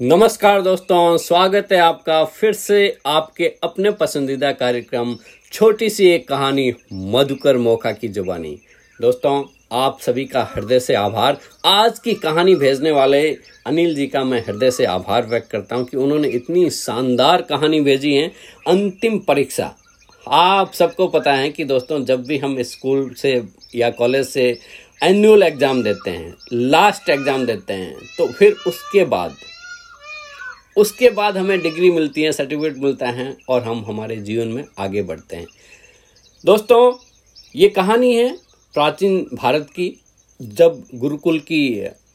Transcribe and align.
नमस्कार 0.00 0.62
दोस्तों, 0.62 1.16
स्वागत 1.16 1.68
है 1.72 1.78
आपका 1.78 2.24
फिर 2.26 2.52
से 2.52 2.96
आपके 3.06 3.50
अपने 3.64 3.90
पसंदीदा 3.90 4.50
कार्यक्रम 4.52 5.14
छोटी 5.52 5.90
सी 5.90 6.06
एक 6.06 6.26
कहानी 6.28 6.72
मधुकर 6.92 7.56
मोखा 7.56 7.92
की 7.92 8.08
जुबानी। 8.08 8.50
दोस्तों, 9.00 9.44
आप 9.72 9.98
सभी 10.00 10.24
का 10.24 10.42
हृदय 10.54 10.80
से 10.80 10.94
आभार। 10.94 11.38
आज 11.64 11.98
की 11.98 12.14
कहानी 12.14 12.54
भेजने 12.54 12.90
वाले 12.90 13.22
अनिल 13.66 13.94
जी 13.94 14.06
का 14.06 14.24
मैं 14.24 14.42
हृदय 14.46 14.70
से 14.70 14.84
आभार 14.86 15.26
व्यक्त 15.26 15.50
करता 15.50 15.76
हूँ 15.76 15.86
कि 15.86 15.96
उन्होंने 15.96 16.28
इतनी 16.30 16.68
शानदार 16.72 17.42
कहानी 17.44 17.80
भेजी 17.80 18.14
है, 18.14 18.26
अंतिम 18.68 19.18
परीक्षा। 19.18 19.74
आप 20.26 20.72
सबको 20.72 21.08
पता 21.08 21.32
है 21.32 21.48
कि 21.50 21.64
दोस्तों, 21.64 22.04
जब 22.04 22.26
भी 22.26 22.38
हम 22.38 22.62
स्कूल 22.64 23.08
से 23.14 23.42
या 23.74 23.90
कॉलेज 23.92 24.26
से 24.26 24.56
एनुअल 25.02 25.42
एग्ज़ाम 25.42 25.82
देते 25.82 26.10
हैं 26.10 26.36
लास्ट 26.52 27.10
एग्ज़ाम 27.10 27.46
देते 27.46 27.72
हैं 27.72 27.94
तो 28.18 28.26
फिर 28.28 28.56
उसके 28.66 29.04
बाद 29.06 29.36
उसके 30.76 31.10
बाद 31.10 31.36
हमें 31.36 31.60
डिग्री 31.62 31.90
मिलती 31.90 32.22
है 32.22 32.32
सर्टिफिकेट 32.32 32.76
मिलता 32.76 33.08
है 33.08 33.36
और 33.48 33.62
हम 33.62 33.84
हमारे 33.86 34.16
जीवन 34.16 34.48
में 34.48 34.64
आगे 34.78 35.02
बढ़ते 35.02 35.36
हैं। 35.36 35.46
दोस्तों, 36.44 36.92
ये 37.54 37.68
कहानी 37.68 38.14
है 38.14 38.30
प्राचीन 38.74 39.26
भारत 39.34 39.68
की, 39.70 39.94
जब 40.40 40.82
गुरुकुल 40.94 41.38
की 41.40 41.68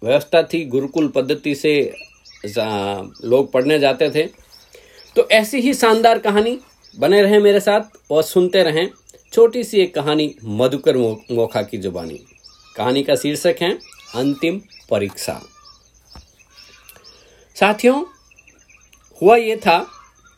व्यवस्था 0.04 0.42
थी, 0.44 0.64
गुरुकुल 0.66 1.08
पद्धति 1.08 1.56
से 1.56 1.74
लोग 2.46 3.52
पढ़ने 3.52 3.80
जाते 3.80 4.10
थे। 4.10 4.24
तो 5.16 5.28
ऐसी 5.32 5.60
ही 5.62 5.74
शानदार 5.74 6.20
कहानी 6.20 6.58
बने 6.94 7.22
रहें 7.22 7.40
मेरे 7.40 7.60
साथ 7.60 8.12
और 8.12 8.24
सुनते 8.24 8.64
रहें 8.64 8.90
छोटी 9.34 9.64
सी 9.64 9.80
एक 9.82 9.94
कहानी 9.96 10.34
मधुकर 10.44 10.98
मोखा 10.98 11.62
की 11.62 11.78
जुबानी। 11.78 12.20
कहानी 12.76 13.04
का 13.04 13.16
शीर्षक 13.16 13.56
है, 13.62 13.72
अंतिम 14.16 14.62
परीक्षा। 14.90 15.42
साथियों 17.56 18.04
हुआ 19.22 19.36
ये 19.36 19.56
था 19.58 19.80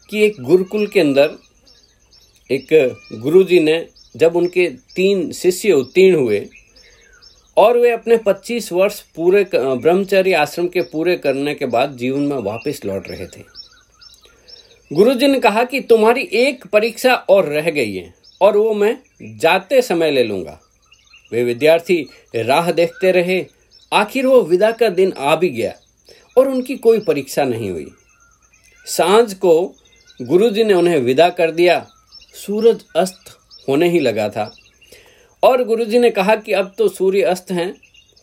कि 0.10 0.24
एक 0.24 0.42
गुरुकुल 0.42 0.86
के 0.88 1.00
अंदर 1.00 1.38
एक 2.50 2.68
गुरुजी 3.14 3.60
ने, 3.60 3.86
जब 4.18 4.36
उनके 4.36 4.68
तीन 4.96 5.32
शिष्य 5.32 5.72
उत्तीर्ण 5.72 6.16
हुए 6.16 6.46
और 7.58 7.78
वे 7.78 7.92
अपने 7.92 8.18
25 8.18 8.72
वर्ष 8.72 9.00
पूरे 9.16 9.44
ब्रह्मचर्य 9.54 10.34
आश्रम 10.34 10.68
के 10.68 10.82
पूरे 10.82 11.16
करने 11.16 11.54
के 11.56 11.66
बाद 11.66 11.96
जीवन 11.98 12.22
में 12.22 12.38
वापस 12.38 12.82
लौट 12.86 13.08
रहे 13.08 13.28
थे। 13.28 13.44
गुरुजी 14.92 15.28
ने 15.28 15.40
कहा 15.40 15.64
कि 15.64 15.80
तुम्हारी 15.82 16.28
एक 16.34 16.66
परीक्षा 16.68 17.14
और 17.14 17.46
रह 17.46 17.70
गई 17.70 17.94
है 17.94 18.14
और 18.42 18.58
वो 18.58 18.74
मैं 18.74 18.98
जाते 19.38 19.82
समय 19.82 20.12
ले 20.12 20.24
लूँगा। 20.24 20.60
वे 21.32 21.44
विद्यार्थी 21.44 22.06
राह 22.36 22.72
देखते 22.72 23.12
रहे। 23.12 23.46
आखिर 23.92 24.26
वो 24.26 24.42
विदा 24.42 24.72
का 24.72 24.90
दिन 24.90 25.14
आ 25.18 25.36
भी 25.36 25.50
गया 25.50 25.74
और 26.38 26.48
उनकी 26.48 26.76
कोई 26.76 27.00
परीक्षा 27.00 27.44
नहीं 27.44 27.72
हुई। 27.72 27.88
साँझ 28.86 29.34
को 29.34 29.76
गुरुजी 30.22 30.64
ने 30.64 30.74
उन्हें 30.74 30.98
विदा 30.98 31.30
कर 31.30 31.52
दिया। 31.52 31.88
सूरज 32.34 32.84
अस्त 32.96 33.38
होने 33.70 33.90
ही 33.90 34.00
लगा 34.00 34.30
था। 34.30 34.56
और 35.44 35.64
गुरुजी 35.64 36.00
ने 36.00 36.10
कहा 36.10 36.36
कि 36.36 36.54
अब 36.54 36.76
तो 36.78 36.90
सूर्य 36.90 37.22
अस्त 37.22 37.52
हैं, 37.52 37.76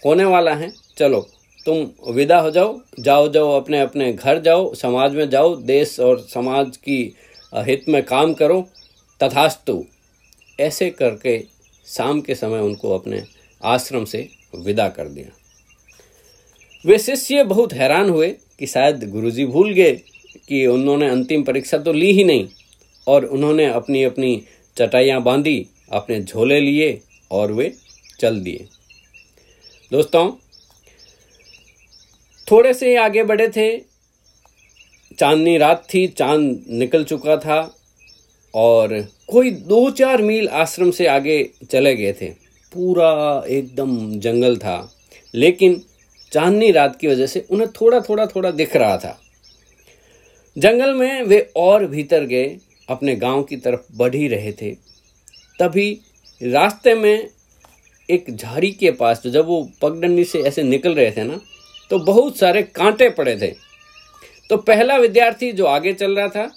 होने 0.05 0.25
वाला 0.25 0.55
है। 0.55 0.73
चलो, 0.99 1.29
तुम 1.67 2.13
विदा 2.13 2.39
हो 2.39 2.51
जाओ 2.51 2.81
जाओ 3.01 3.29
जाओ, 3.29 3.61
अपने 3.61 3.81
अपने 3.81 4.13
घर 4.13 4.39
जाओ, 4.39 4.75
समाज 4.75 5.13
में 5.13 5.31
जाओ, 5.31 5.57
देश 5.57 6.01
और 6.01 6.27
समाज 6.35 6.77
की 6.77 7.15
हित 7.55 7.85
में 7.89 8.03
काम 8.03 8.35
करो, 8.35 8.69
तथास्तु। 9.23 9.85
ऐसे 10.61 10.91
करके 10.91 11.45
शाम 11.87 12.21
के 12.21 12.35
समय 12.35 12.59
उनको 12.59 12.99
अपने 12.99 13.25
आश्रम 13.65 14.05
से 14.05 14.29
विदा 14.57 14.89
कर 14.89 15.09
दिया। 15.09 15.27
वे 16.87 16.99
शिष्य 16.99 17.45
बहुत 17.45 17.73
हैरान 17.73 18.11
हुए 18.11 18.29
कि 18.59 18.67
शायद 18.67 19.11
गुरुजी 19.11 19.47
भूल 19.47 19.73
गए। 19.73 20.03
कि 20.49 20.67
उन्होंने 20.67 21.09
अंतिम 21.09 21.43
परीक्षा 21.43 21.79
तो 21.79 21.93
ली 21.93 22.11
ही 22.13 22.25
नहीं 22.25 22.47
और 23.07 23.25
उन्होंने 23.25 23.67
अपनी 23.67 24.03
अपनी 24.03 24.43
चटाइयाँ 24.77 25.23
बांधी, 25.23 25.67
अपने 25.93 26.21
झोले 26.21 26.61
लिए 26.61 27.01
और 27.31 27.53
वे 27.53 27.73
चल 28.21 28.41
दिए। 28.41 28.67
दोस्तों, 29.93 30.31
थोड़े 32.47 32.75
से 32.75 32.97
आगे 32.97 33.23
बढ़े 33.25 33.49
थे। 33.49 33.79
चांदनी 35.19 35.57
रात 35.59 35.87
थी, 35.95 36.07
चाँद 36.09 36.65
निकल 36.71 37.05
चुका 37.05 37.37
था 37.37 37.61
और 38.55 39.01
कोई 39.29 39.51
दो 39.51 39.91
चार 39.91 40.23
मील 40.23 40.49
आश्रम 40.49 40.91
से 40.91 41.07
आगे 41.07 41.43
चले 41.71 41.95
गए 41.97 42.13
थे। 42.13 42.27
पूरा 42.73 43.45
एकदम 43.49 44.19
जंगल 44.21 44.57
था, 44.57 44.93
लेकिन 45.35 45.83
चांदनी 46.33 46.71
रात 46.71 46.97
की 46.97 47.07
वजह 47.07 47.27
से 47.27 47.47
उन्हें 47.51 47.71
थोड़ा 47.71 48.01
थोड़ा 48.01 48.27
थोड़ा 48.27 48.51
दिख 48.51 48.77
रहा 48.77 48.97
था। 48.97 49.19
जंगल 50.59 50.95
में 50.95 51.23
वे 51.23 51.41
और 51.57 51.85
भीतर 51.87 52.25
गए, 52.25 52.57
अपने 52.89 53.15
गाँव 53.17 53.43
की 53.43 53.57
तरफ़ 53.57 53.81
बढ़ 53.97 54.15
ही 54.15 54.29
रहे 54.29 54.53
थे। 54.53 54.71
तभी 55.61 55.91
रास्ते 56.41 56.95
में 56.95 57.29
एक 58.09 58.31
झाड़ी 58.31 58.71
के 58.71 58.91
पास 58.91 59.21
तो 59.23 59.31
जब 59.31 59.47
वो 59.47 59.63
पगडंडी 59.83 60.25
से 60.25 60.43
ऐसे 60.43 60.63
निकल 60.63 60.95
रहे 60.95 61.11
थे 61.11 61.23
ना 61.23 61.41
तो 61.91 61.99
बहुत 61.99 62.39
सारे 62.39 62.63
कांटे 62.65 63.09
पड़े 63.11 63.37
थे। 63.37 63.53
तो 64.51 64.57
पहला 64.57 64.97
विद्यार्थी 64.97 65.53
जो 65.53 65.67
आगे 65.67 65.93
चल 65.93 66.17
रहा 66.17 66.29
था, 66.29 66.51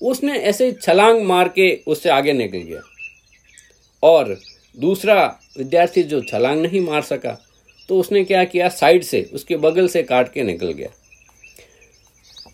उसने 0.00 0.38
ऐसे 0.40 0.72
छलांग 0.72 1.22
मार 1.22 1.48
के 1.48 1.72
उससे 1.86 2.10
आगे 2.10 2.32
निकल 2.32 2.58
गया। 2.58 2.80
और 4.02 4.36
दूसरा 4.76 5.24
विद्यार्थी 5.58 6.02
जो 6.02 6.20
छलांग 6.22 6.62
नहीं 6.62 6.80
मार 6.80 7.02
सका 7.02 7.38
तो 7.88 7.98
उसने 8.00 8.24
क्या 8.24 8.44
किया, 8.44 8.68
साइड 8.68 9.02
से, 9.02 9.22
उसके 9.32 9.56
बगल 9.56 9.88
से 9.88 10.02
काट 10.02 10.32
के 10.32 10.42
निकल 10.42 10.72
गया। 10.72 10.88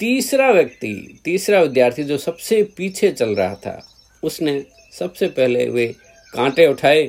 तीसरा 0.03 0.51
व्यक्ति, 0.51 1.21
तीसरा 1.25 1.61
विद्यार्थी 1.63 2.05
जो 2.05 2.17
सबसे 2.19 2.63
पीछे 2.77 3.11
चल 3.11 3.35
रहा 3.35 3.55
था, 3.55 3.83
उसने 4.23 4.65
सबसे 4.99 5.27
पहले 5.27 5.69
वे 5.69 5.87
कांटे 6.33 6.67
उठाए 6.67 7.09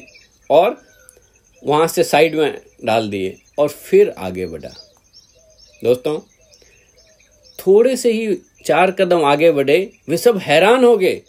और 0.50 0.78
वहाँ 1.64 1.88
से 1.88 2.04
साइड 2.04 2.36
में 2.36 2.62
डाल 2.86 3.10
दिए 3.10 3.36
और 3.60 3.70
फिर 3.70 4.14
आगे 4.18 4.46
बढ़ा। 4.46 4.70
दोस्तों, 5.84 6.18
थोड़े 7.60 7.96
से 7.98 8.12
ही 8.12 8.38
चार 8.66 8.92
कदम 8.92 9.26
आगे 9.26 9.52
बढ़े, 9.52 9.80
वे 10.10 10.18
सब 10.18 10.38
हैरान 10.38 10.84
हो 10.84 10.96
गए 10.98 11.22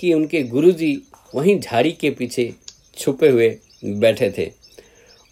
कि 0.00 0.14
उनके 0.14 0.42
गुरुजी 0.42 0.96
वहीं 1.34 1.60
झाड़ी 1.60 1.92
के 1.92 2.10
पीछे 2.10 2.52
छुपे 2.98 3.28
हुए 3.28 3.56
बैठे 3.84 4.32
थे 4.38 4.50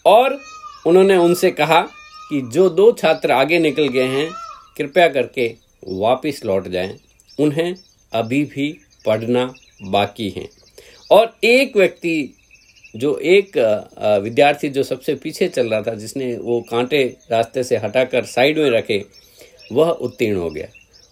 और 0.04 0.40
उन्होंने 0.86 1.16
उनसे 1.16 1.50
कहा 1.50 1.80
कि 2.28 2.48
जो 2.52 2.68
दो 2.70 2.92
छात्र 2.92 3.32
आगे 3.32 3.58
निकल 3.58 3.88
गए 3.88 4.08
हैं 4.08 4.30
कृपया 4.76 5.08
करके 5.08 5.54
वापस 5.88 6.40
लौट 6.44 6.68
जाएँ। 6.68 6.96
उन्हें 7.40 7.74
अभी 8.12 8.44
भी 8.44 8.78
पढ़ना 9.06 9.52
बाकी 9.82 10.28
है। 10.30 10.48
और 11.10 11.36
एक 11.44 11.76
व्यक्ति, 11.76 12.34
जो 12.96 13.16
एक 13.18 13.56
विद्यार्थी 14.22 14.68
जो 14.68 14.82
सबसे 14.82 15.14
पीछे 15.14 15.48
चल 15.48 15.68
रहा 15.68 15.82
था, 15.82 15.94
जिसने 15.94 16.36
वो 16.36 16.60
कांटे 16.60 17.04
रास्ते 17.30 17.64
से 17.64 17.76
हटाकर 17.76 18.24
साइड 18.24 18.58
में 18.58 18.70
रखे, 18.70 19.04
वह 19.72 19.90
उत्तीर्ण 19.90 20.36
हो 20.36 20.50
गया। 20.50 20.68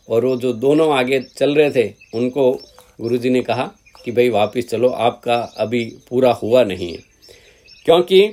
और 0.09 0.25
वो 0.25 0.37
जो 0.37 0.53
दोनों 0.53 0.93
आगे 0.95 1.21
चल 1.37 1.55
रहे 1.55 1.71
थे, 1.71 1.93
उनको 2.15 2.53
गुरुजी 3.01 3.31
ने 3.31 3.41
कहा 3.43 3.71
कि 4.05 4.13
भाई 4.13 4.29
वापस 4.29 4.69
चलो, 4.71 4.89
आपका 4.89 5.37
अभी 5.57 5.85
पूरा 6.09 6.33
हुआ 6.33 6.65
नहीं 6.65 6.93
है। 6.93 6.99
क्योंकि 7.85 8.33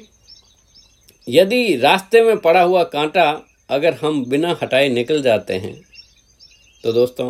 यदि 1.30 1.76
रास्ते 1.78 2.22
में 2.22 2.38
पड़ा 2.38 2.62
हुआ 2.62 2.84
कांटा 2.84 3.46
अगर 3.70 3.94
हम 3.94 4.24
बिना 4.26 4.58
हटाए 4.62 4.88
निकल 4.90 5.22
जाते 5.22 5.54
हैं 5.56 5.74
तो 6.84 6.92
दोस्तों, 6.94 7.30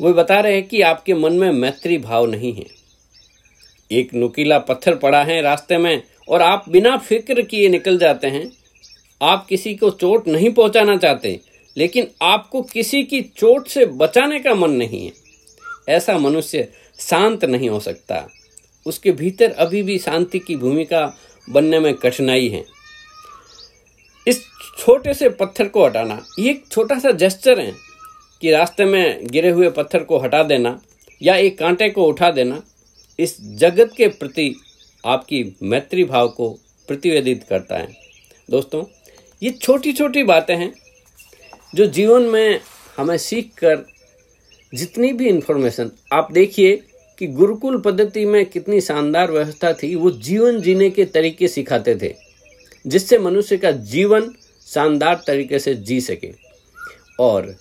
वो 0.00 0.12
बता 0.12 0.38
रहे 0.40 0.54
हैं 0.54 0.66
कि 0.68 0.80
आपके 0.82 1.14
मन 1.14 1.32
में 1.32 1.50
मैत्री 1.52 1.98
भाव 1.98 2.26
नहीं 2.26 2.52
है। 2.54 2.64
एक 3.90 4.14
नुकीला 4.14 4.58
पत्थर 4.58 4.94
पड़ा 4.94 5.22
है 5.24 5.40
रास्ते 5.42 5.78
में 5.78 6.02
और 6.28 6.42
आप 6.42 6.64
बिना 6.68 6.96
फ़िक्र 6.98 7.42
किए 7.42 7.68
निकल 7.68 7.98
जाते 7.98 8.26
हैं। 8.26 8.50
आप 9.20 9.46
किसी 9.46 9.74
को 9.74 9.90
चोट 9.90 10.28
नहीं 10.28 10.50
पहुंचाना 10.50 10.96
चाहते, 10.96 11.38
लेकिन 11.76 12.06
आपको 12.22 12.62
किसी 12.62 13.02
की 13.02 13.20
चोट 13.22 13.68
से 13.68 13.86
बचाने 13.86 14.38
का 14.40 14.54
मन 14.54 14.70
नहीं 14.72 15.04
है। 15.06 15.12
ऐसा 15.88 16.18
मनुष्य 16.18 16.68
शांत 17.00 17.44
नहीं 17.44 17.68
हो 17.68 17.80
सकता। 17.80 18.26
उसके 18.86 19.12
भीतर 19.12 19.50
अभी 19.52 19.82
भी 19.82 19.98
शांति 19.98 20.38
की 20.38 20.56
भूमिका 20.56 21.06
बनने 21.48 21.80
में 21.80 21.94
कठिनाई 21.94 22.48
है। 22.48 22.64
छोटे 24.80 25.12
से 25.14 25.28
पत्थर 25.30 25.68
को 25.68 25.84
हटाना। 25.84 26.18
ये 26.38 26.50
एक 26.50 26.62
छोटा 26.70 26.98
सा 26.98 27.10
जेस्चर 27.12 27.58
है 27.60 27.72
कि 28.42 28.50
रास्ते 28.50 28.84
में 28.84 29.26
गिरे 29.26 29.50
हुए 29.50 29.70
पत्थर 29.70 30.04
को 30.04 30.18
हटा 30.18 30.42
देना 30.42 30.80
या 31.20 31.34
एक 31.36 31.58
कांटे 31.58 31.88
को 31.90 32.04
उठा 32.04 32.30
देना, 32.30 32.62
इस 33.18 33.36
जगत 33.58 33.90
के 33.96 34.08
प्रति 34.08 34.54
आपकी 35.04 35.44
मैत्री 35.62 36.04
भाव 36.04 36.28
को 36.28 36.48
प्रतिवेदित 36.88 37.44
करता 37.48 37.78
है। 37.78 37.88
दोस्तों, 38.48 38.84
ये 39.42 39.50
छोटी 39.52 39.92
छोटी 39.92 40.22
बातें 40.24 40.56
हैं 40.56 40.72
जो 41.74 41.86
जीवन 41.88 42.22
में 42.22 42.60
हमें 42.96 43.16
सीख 43.18 43.52
कर 43.58 43.84
जितनी 44.72 45.12
भी 45.12 45.28
इन्फॉर्मेशन 45.28 45.90
आप 46.12 46.32
देखिए 46.32 46.76
कि 47.18 47.26
गुरुकुल 47.28 47.80
पद्धति 47.80 48.24
में 48.26 48.44
कितनी 48.46 48.80
शानदार 48.80 49.30
व्यवस्था 49.30 49.72
थी, 49.72 49.94
वो 49.94 50.10
जीवन 50.10 50.60
जीने 50.60 50.90
के 50.90 51.04
तरीके 51.06 51.48
सिखाते 51.48 51.94
थे, 51.96 52.14
जिससे 52.84 53.18
मनुष्य 53.18 53.56
का 53.56 53.70
जीवन 53.70 54.34
शानदार 54.70 55.22
तरीके 55.26 55.58
से 55.58 55.74
जी 55.74 56.00
सके। 56.00 56.32
और 57.20 57.54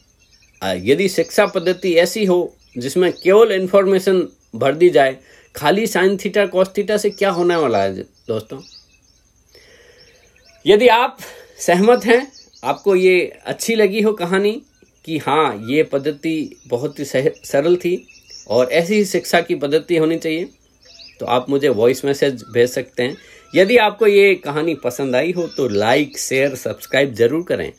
यदि 0.61 1.07
शिक्षा 1.09 1.45
पद्धति 1.45 1.94
ऐसी 1.95 2.25
हो, 2.25 2.56
जिसमें 2.77 3.11
केवल 3.13 3.51
इन्फॉर्मेशन 3.51 4.27
भर 4.56 4.75
दी 4.75 4.89
जाए, 4.89 5.17
खाली 5.56 5.88
साइन 5.88 6.17
थीटा 6.17 6.45
कॉस 6.45 6.67
थीटा 6.77 6.97
से 6.97 7.09
क्या 7.09 7.29
होने 7.29 7.56
वाला 7.56 7.81
है 7.83 8.01
दोस्तों? 8.27 8.61
यदि 10.65 10.88
आप 10.88 11.17
सहमत 11.59 12.06
हैं, 12.06 12.31
आपको 12.63 12.95
ये 12.95 13.19
अच्छी 13.45 13.75
लगी 13.75 14.01
हो 14.01 14.13
कहानी 14.13 14.51
कि 15.06 15.17
हाँ 15.17 15.65
ये 15.67 15.83
पद्धति 15.83 16.61
बहुत 16.67 17.00
ही 17.00 17.06
सरल 17.06 17.75
थी 17.75 17.95
और 18.50 18.71
ऐसी 18.71 18.95
ही 18.95 19.06
शिक्षा 19.06 19.41
की 19.41 19.56
पद्धति 19.56 19.97
होनी 19.97 20.17
चाहिए 20.17 20.50
तो 21.19 21.25
आप 21.25 21.50
मुझे 21.50 21.69
वॉइस 21.69 22.03
मैसेज 22.06 22.44
भेज 22.53 22.69
सकते 22.69 23.03
हैं। 23.03 23.17
यदि 23.55 23.77
आपको 23.77 24.07
ये 24.07 24.33
कहानी 24.35 24.73
पसंद 24.75 25.15
आई 25.15 25.31
हो 25.31 25.47
तो 25.47 25.67
लाइक 25.67 26.17
शेयर 26.17 26.55
सब्सक्राइब 26.55 27.13
ज़रूर 27.13 27.43
करें। 27.43 27.71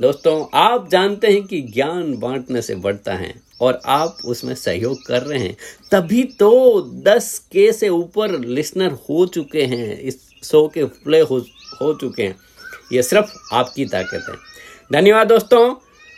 दोस्तों, 0.00 0.46
आप 0.54 0.88
जानते 0.90 1.26
हैं 1.26 1.42
कि 1.42 1.60
ज्ञान 1.60 2.16
बांटने 2.18 2.62
से 2.62 2.74
बढ़ता 2.74 3.14
है 3.14 3.34
और 3.60 3.80
आप 3.86 4.18
उसमें 4.24 4.54
सहयोग 4.54 5.06
कर 5.06 5.22
रहे 5.22 5.38
हैं। 5.38 5.56
तभी 5.90 6.24
तो 6.24 6.80
10 7.04 7.38
के 7.52 7.72
से 7.72 7.88
ऊपर 7.88 8.38
लिसनर 8.40 8.92
हो 9.10 9.26
चुके 9.26 9.62
हैं, 9.62 9.98
इस 10.00 10.18
शो 10.44 10.66
के 10.68 10.84
प्ले 10.84 11.20
हो 11.20 11.38
हो 11.82 11.92
चुके 11.94 12.22
हैं। 12.22 12.36
ये 12.92 13.02
सिर्फ़ 13.02 13.54
आपकी 13.54 13.84
ताकत 13.84 14.26
है। 14.28 14.34
धन्यवाद 14.92 15.28
दोस्तों। 15.28 15.74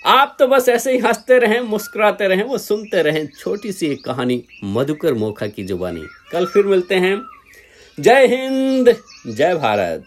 आप 0.07 0.37
तो 0.39 0.47
बस 0.47 0.69
ऐसे 0.69 0.93
ही 0.93 0.99
हँसते 0.99 1.39
रहें, 1.39 1.61
मुस्कुराते 1.61 2.29
रहें, 2.29 2.43
वो 2.43 2.59
सुनते 2.59 3.03
रहें 3.03 3.29
छोटी 3.41 3.73
सी 3.73 3.87
एक 3.87 4.05
कहानी 4.05 4.43
मधुकर 4.65 5.15
मोखा 5.15 5.47
की 5.47 5.65
जुबानी। 5.65 6.03
कल 6.33 6.47
फिर 6.47 6.65
मिलते 6.65 6.95
हैं। 6.95 7.17
जय 8.01 8.27
हिंद 8.27 8.89
जय 9.27 9.55
भारत। 9.55 10.05